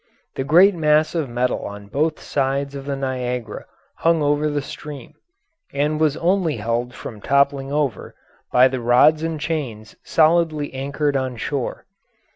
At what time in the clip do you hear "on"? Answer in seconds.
1.63-1.85, 11.15-11.37